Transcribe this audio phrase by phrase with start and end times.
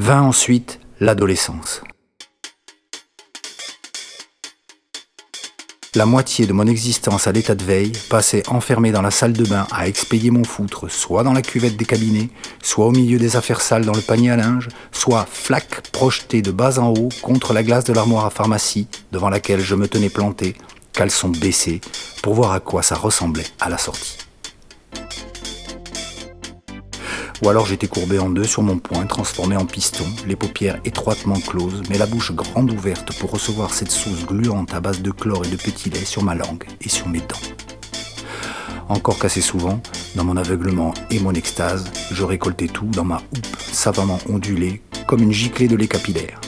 [0.00, 1.82] Vint ensuite l'adolescence.
[5.96, 9.44] La moitié de mon existence à l'état de veille passait enfermée dans la salle de
[9.44, 12.28] bain à expédier mon foutre, soit dans la cuvette des cabinets,
[12.62, 16.52] soit au milieu des affaires sales dans le panier à linge, soit flac projeté de
[16.52, 20.10] bas en haut contre la glace de l'armoire à pharmacie devant laquelle je me tenais
[20.10, 20.54] planté,
[20.92, 21.80] caleçon baissé,
[22.22, 24.27] pour voir à quoi ça ressemblait à la sortie.
[27.42, 31.38] Ou alors j'étais courbé en deux sur mon poing, transformé en piston, les paupières étroitement
[31.38, 35.44] closes, mais la bouche grande ouverte pour recevoir cette sauce gluante à base de chlore
[35.44, 37.36] et de petit lait sur ma langue et sur mes dents.
[38.88, 39.80] Encore qu'assez souvent,
[40.16, 45.22] dans mon aveuglement et mon extase, je récoltais tout dans ma houppe savamment ondulée comme
[45.22, 46.40] une giclée de lait capillaire.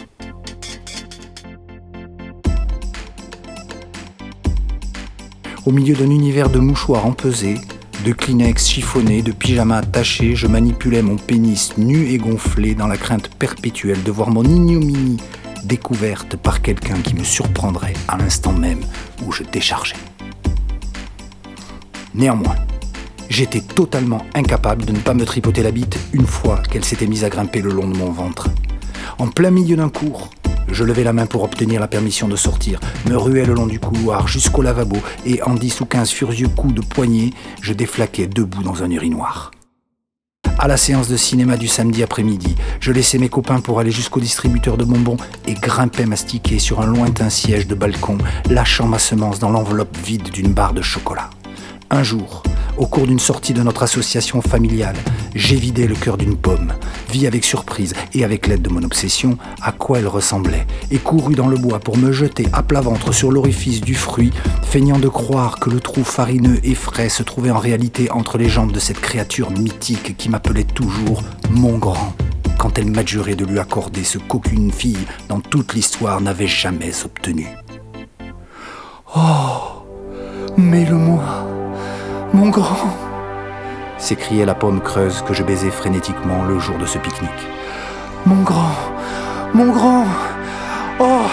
[5.66, 7.59] Au milieu d'un univers de mouchoirs empesés,
[8.05, 12.97] de Kleenex chiffonnés, de pyjamas tachés, je manipulais mon pénis nu et gonflé dans la
[12.97, 15.19] crainte perpétuelle de voir mon ignominie
[15.65, 18.80] découverte par quelqu'un qui me surprendrait à l'instant même
[19.27, 19.97] où je déchargeais.
[22.15, 22.57] Néanmoins,
[23.29, 27.24] j'étais totalement incapable de ne pas me tripoter la bite une fois qu'elle s'était mise
[27.24, 28.49] à grimper le long de mon ventre.
[29.19, 30.30] En plein milieu d'un cours,
[30.73, 33.80] je levai la main pour obtenir la permission de sortir, me ruais le long du
[33.80, 34.96] couloir jusqu'au lavabo
[35.27, 39.51] et en dix ou quinze furieux coups de poignet, je déflaquais debout dans un urinoir.
[40.59, 44.21] À la séance de cinéma du samedi après-midi, je laissais mes copains pour aller jusqu'au
[44.21, 48.18] distributeur de bonbons et grimpais mastiqué sur un lointain siège de balcon,
[48.51, 51.30] lâchant ma semence dans l'enveloppe vide d'une barre de chocolat.
[51.90, 52.43] Un jour,
[52.81, 54.97] au cours d'une sortie de notre association familiale,
[55.35, 56.73] j'ai vidé le cœur d'une pomme,
[57.11, 61.37] vis avec surprise et avec l'aide de mon obsession à quoi elle ressemblait, et courus
[61.37, 65.09] dans le bois pour me jeter à plat ventre sur l'orifice du fruit, feignant de
[65.09, 68.81] croire que le trou farineux et frais se trouvait en réalité entre les jambes de
[68.81, 72.15] cette créature mythique qui m'appelait toujours mon grand,
[72.59, 77.47] quand elle m'adjurait de lui accorder ce qu'aucune fille dans toute l'histoire n'avait jamais obtenu.
[79.15, 79.84] Oh,
[80.56, 81.50] mets-le-moi
[82.33, 82.97] mon grand.
[83.99, 87.31] S'écriait la pomme creuse que je baisais frénétiquement le jour de ce pique-nique.
[88.27, 88.75] Mon grand.
[89.55, 90.07] Mon grand.
[90.99, 91.27] Oh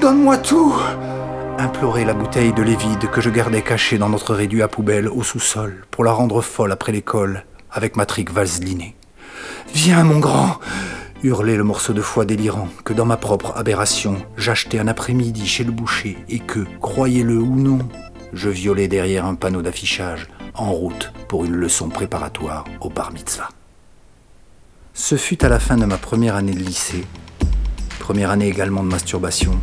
[0.00, 0.74] Donne-moi tout.
[1.58, 5.08] Implorait la bouteille de lait vide que je gardais cachée dans notre réduit à poubelle
[5.08, 8.94] au sous-sol pour la rendre folle après l'école avec ma trique vaselinée.
[9.74, 10.58] Viens, mon grand.
[11.22, 15.64] Hurlait le morceau de foie délirant que dans ma propre aberration j'achetais un après-midi chez
[15.64, 17.78] le boucher et que, croyez-le ou non,
[18.36, 23.48] je violais derrière un panneau d'affichage en route pour une leçon préparatoire au bar mitzvah.
[24.92, 27.06] Ce fut à la fin de ma première année de lycée,
[27.98, 29.58] première année également de masturbation,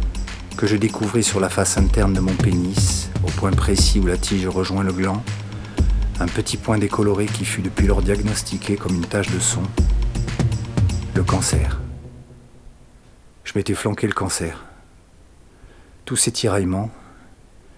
[0.57, 4.17] que je découvris sur la face interne de mon pénis, au point précis où la
[4.17, 5.23] tige rejoint le gland,
[6.19, 9.63] un petit point décoloré qui fut depuis lors diagnostiqué comme une tache de son,
[11.13, 11.79] le cancer.
[13.44, 14.63] Je m'étais flanqué le cancer.
[16.05, 16.90] Tous ces tiraillements,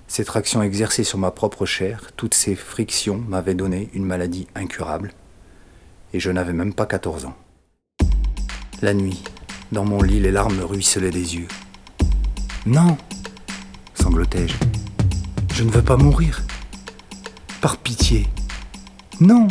[0.08, 5.14] cette traction exercée sur ma propre chair, toutes ces frictions m'avaient donné une maladie incurable,
[6.14, 7.36] et je n'avais même pas 14 ans.
[8.82, 9.24] La nuit,
[9.72, 11.48] dans mon lit, les larmes ruisselaient des yeux.
[12.66, 12.98] Non,
[13.96, 14.56] sanglotai-je,
[15.54, 16.44] je ne veux pas mourir.
[17.62, 18.28] Par pitié.
[19.20, 19.48] Non.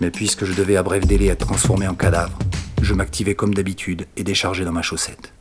[0.00, 2.38] Mais puisque je devais à bref délai être transformé en cadavre,
[2.82, 5.32] je m'activais comme d'habitude et déchargeais dans ma chaussette.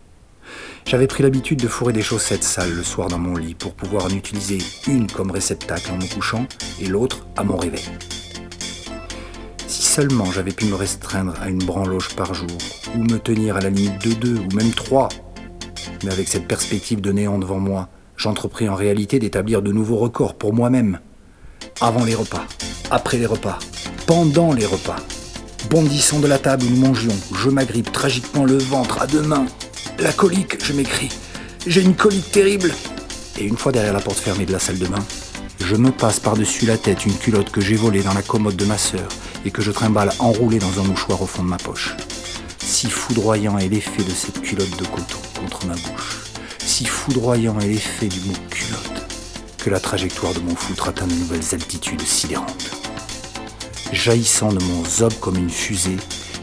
[0.86, 4.06] J'avais pris l'habitude de fourrer des chaussettes sales le soir dans mon lit pour pouvoir
[4.06, 6.46] en utiliser une comme réceptacle en me couchant
[6.80, 7.84] et l'autre à mon réveil.
[9.68, 12.48] Si seulement j'avais pu me restreindre à une branloche par jour,
[12.96, 15.10] ou me tenir à la limite de deux, ou même trois,
[16.04, 20.36] mais avec cette perspective de néant devant moi, j'entrepris en réalité d'établir de nouveaux records
[20.36, 21.00] pour moi-même.
[21.82, 22.46] Avant les repas,
[22.92, 23.60] après les repas,
[24.06, 24.96] pendant les repas.
[25.70, 29.48] Bondissant de la table où nous mangions, je m'agrippe tragiquement le ventre à deux mains
[30.00, 31.10] la colique, je m'écris.
[31.66, 32.74] J'ai une colique terrible.
[33.40, 35.04] Et une fois derrière la porte fermée de la salle de bain,
[35.60, 38.66] je me passe par-dessus la tête une culotte que j'ai volée dans la commode de
[38.66, 39.08] ma sœur
[39.46, 41.96] et que je trimballe enroulée dans un mouchoir au fond de ma poche.
[42.60, 46.18] Si foudroyant est l'effet de cette culotte de coton contre ma bouche,
[46.60, 49.08] si foudroyant est l'effet du mot culotte,
[49.58, 52.72] que la trajectoire de mon foutre atteint de nouvelles altitudes sidérantes.
[53.92, 55.98] Jaillissant de mon zob comme une fusée,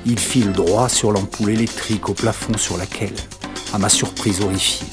[0.07, 3.15] il file droit sur l'ampoule électrique au plafond sur laquelle,
[3.75, 4.87] à ma surprise horrifiée,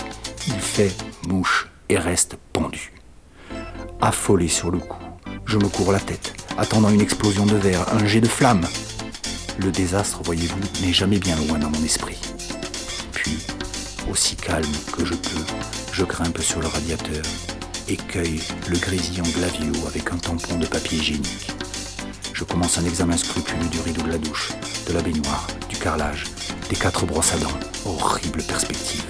[0.48, 0.92] il fait
[1.28, 2.92] mouche et reste pendu.
[4.02, 5.04] Affolé sur le coup,
[5.46, 8.68] je me cours la tête, attendant une explosion de verre, un jet de flamme.
[9.60, 12.18] Le désastre, voyez-vous, n'est jamais bien loin dans mon esprit.
[13.12, 13.38] Puis,
[14.10, 14.66] aussi calme
[14.98, 15.46] que je peux,
[15.92, 17.24] je grimpe sur le radiateur
[17.88, 21.52] et cueille le grésillant glavio avec un tampon de papier hygiénique.
[22.34, 24.50] Je commence un examen scrupuleux du rideau de la douche,
[24.88, 26.24] de la baignoire, du carrelage,
[26.76, 27.60] quatre brosses à dents.
[27.86, 29.04] Horrible perspective.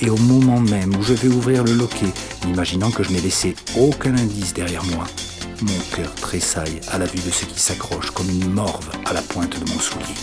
[0.00, 2.12] Et au moment même où je vais ouvrir le loquet,
[2.46, 5.06] imaginant que je n'ai laissé aucun indice derrière moi,
[5.62, 9.22] mon cœur tressaille à la vue de ce qui s'accroche comme une morve à la
[9.22, 10.14] pointe de mon soulier.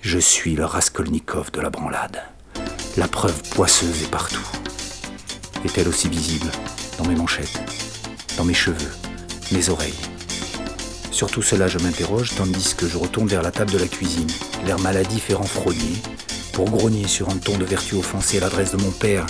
[0.00, 2.22] Je suis le Raskolnikov de la branlade.
[2.96, 4.46] La preuve poisseuse est partout.
[5.64, 6.50] Est-elle aussi visible
[6.98, 7.60] dans mes manchettes,
[8.36, 8.92] dans mes cheveux,
[9.52, 10.15] mes oreilles?
[11.16, 14.26] Sur tout cela, je m'interroge tandis que je retourne vers la table de la cuisine,
[14.66, 15.96] l'air maladif et renfrogné,
[16.52, 19.24] pour grogner sur un ton de vertu offensé à l'adresse de mon père,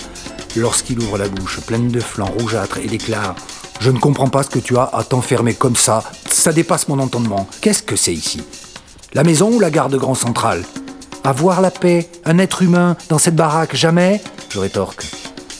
[0.57, 3.35] lorsqu'il ouvre la bouche pleine de flancs rougeâtres et déclare
[3.79, 6.99] Je ne comprends pas ce que tu as à t'enfermer comme ça, ça dépasse mon
[6.99, 7.47] entendement.
[7.61, 8.41] Qu'est-ce que c'est ici?
[9.13, 10.65] La maison ou la gare de Grand Central?
[11.23, 14.21] Avoir la paix, un être humain dans cette baraque, jamais?
[14.49, 15.05] Je rétorque.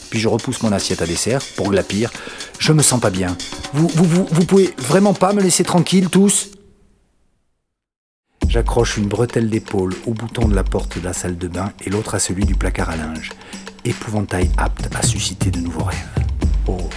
[0.10, 2.12] Puis je repousse mon assiette à dessert pour glapir.
[2.60, 3.36] Je me sens pas bien.
[3.74, 6.50] Vous, vous, pouvez vraiment pas me laisser tranquille tous?
[8.48, 11.90] J'accroche une bretelle d'épaule au bouton de la porte de la salle de bain et
[11.90, 13.32] l'autre à celui du placard à linge.
[13.84, 16.26] Épouvantail apte à susciter de nouveaux rêves.
[16.68, 16.90] Oh,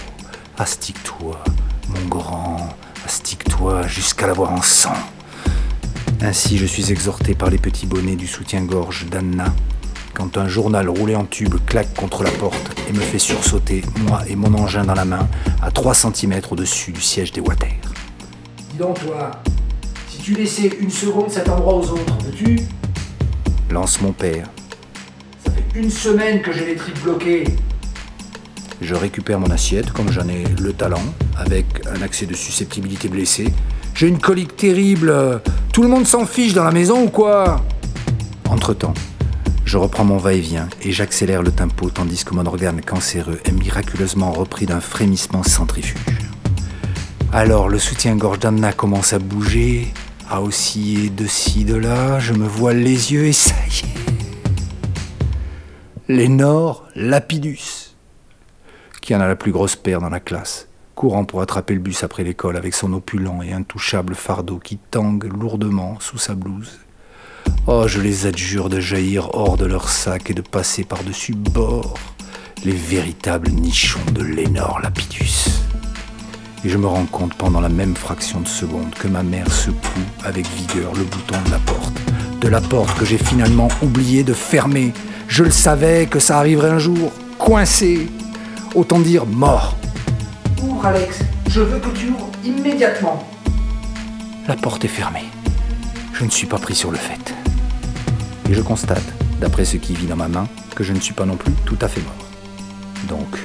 [0.57, 1.43] astique-toi,
[1.89, 2.69] mon grand,
[3.05, 4.95] astique-toi jusqu'à l'avoir en sang.
[6.21, 9.53] Ainsi, je suis exhorté par les petits bonnets du soutien-gorge d'Anna
[10.13, 14.21] quand un journal roulé en tube claque contre la porte et me fait sursauter, moi
[14.27, 15.27] et mon engin dans la main,
[15.61, 17.69] à 3 cm au-dessus du siège des Water.
[18.71, 19.31] Dis donc, toi,
[20.09, 22.59] si tu laissais une seconde cet endroit aux autres, veux-tu?
[23.69, 24.47] Lance mon père.
[25.45, 27.43] Ça fait une semaine que j'ai les tripes bloquées.
[28.81, 31.03] Je récupère mon assiette comme j'en ai le talent,
[31.37, 33.53] avec un accès de susceptibilité blessée.
[33.93, 35.41] J'ai une colique terrible.
[35.71, 37.63] Tout le monde s'en fiche dans la maison ou quoi?
[38.49, 38.93] Entre-temps,
[39.71, 44.33] je reprends mon va-et-vient et j'accélère le tempo tandis que mon organe cancéreux est miraculeusement
[44.33, 46.19] repris d'un frémissement centrifuge.
[47.31, 49.87] Alors le soutien-gorge d'Anna commence à bouger,
[50.29, 53.93] à osciller de ci, de là, je me voile les yeux et ça y est.
[56.09, 57.95] Lénore Lapidus,
[59.01, 62.03] qui en a la plus grosse paire dans la classe, courant pour attraper le bus
[62.03, 66.77] après l'école avec son opulent et intouchable fardeau qui tangue lourdement sous sa blouse
[67.67, 71.93] Oh, je les adjure de jaillir hors de leur sac et de passer par-dessus bord,
[72.65, 75.49] les véritables nichons de Lénore Lapidus.
[76.63, 79.99] Et je me rends compte pendant la même fraction de seconde que ma mère secoue
[80.23, 82.01] avec vigueur le bouton de la porte.
[82.39, 84.93] De la porte que j'ai finalement oublié de fermer.
[85.27, 87.11] Je le savais que ça arriverait un jour.
[87.39, 88.07] Coincé.
[88.75, 89.75] Autant dire mort.
[90.63, 91.19] Ouvre, Alex.
[91.47, 93.27] Je veux que tu ouvres immédiatement.
[94.47, 95.25] La porte est fermée.
[96.13, 97.33] Je ne suis pas pris sur le fait.
[98.51, 99.01] Et je constate,
[99.39, 100.45] d'après ce qui vit dans ma main,
[100.75, 102.27] que je ne suis pas non plus tout à fait mort.
[103.07, 103.39] Donc,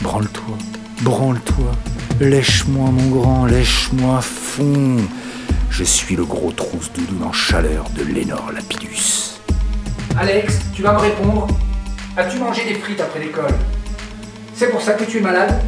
[0.00, 0.56] branle-toi,
[1.02, 1.72] branle-toi,
[2.20, 4.98] lèche-moi mon grand, lèche-moi fond.
[5.70, 9.40] Je suis le gros trousse doudou en chaleur de Lénore Lapidus.
[10.16, 11.48] Alex, tu vas me répondre.
[12.16, 13.56] As-tu mangé des frites après l'école?
[14.54, 15.60] C'est pour ça que tu es malade?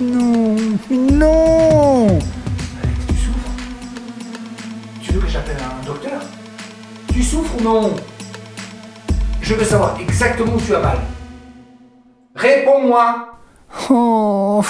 [0.00, 0.54] Non,
[0.88, 3.50] non Alex, tu souffres?
[5.02, 5.83] Tu veux que j'appelle un
[7.34, 7.96] souffres ou non?
[9.42, 10.98] Je veux savoir exactement où tu as mal.
[12.36, 13.38] Réponds-moi
[13.90, 14.62] Oh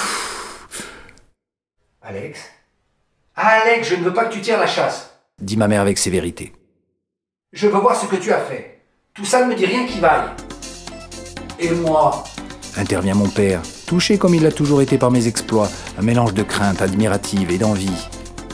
[2.01, 2.41] Alex?
[3.37, 5.11] Alex, je ne veux pas que tu tires la chasse.
[5.41, 6.53] dit ma mère avec sévérité.
[7.53, 8.81] Je veux voir ce que tu as fait.
[9.13, 10.31] Tout ça ne me dit rien qui vaille.
[11.59, 12.25] Et moi?
[12.77, 16.43] Intervient mon père, touché comme il l'a toujours été par mes exploits, un mélange de
[16.43, 18.09] crainte admirative et d'envie.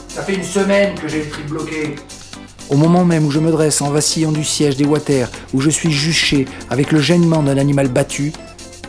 [0.09, 1.95] Ça fait une semaine que j'ai le trip bloqué.
[2.71, 5.69] Au moment même où je me dresse en vacillant du siège des Water, où je
[5.69, 8.31] suis juché avec le gênement d'un animal battu,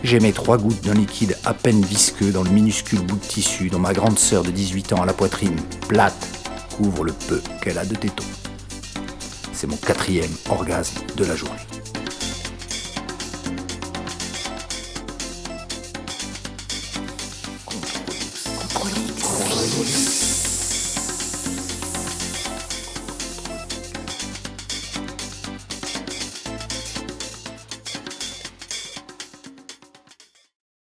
[0.04, 3.80] j'émets trois gouttes d'un liquide à peine visqueux dans le minuscule bout de tissu dont
[3.80, 5.56] ma grande sœur de 18 ans à la poitrine,
[5.88, 6.28] plate,
[6.76, 8.22] couvre le peu qu'elle a de tétons.
[9.52, 11.71] C'est mon quatrième orgasme de la journée.